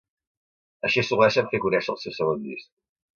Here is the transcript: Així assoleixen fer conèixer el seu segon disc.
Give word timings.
Així 0.87 1.01
assoleixen 1.03 1.51
fer 1.51 1.59
conèixer 1.65 1.93
el 1.97 2.01
seu 2.05 2.15
segon 2.21 2.41
disc. 2.47 2.69